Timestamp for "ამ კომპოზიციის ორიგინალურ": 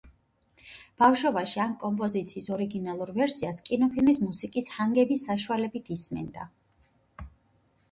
1.65-3.13